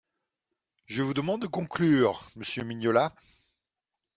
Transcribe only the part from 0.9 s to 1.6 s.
vous demande de